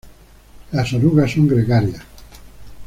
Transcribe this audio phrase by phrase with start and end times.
[0.71, 2.01] Las orugas son gregarias.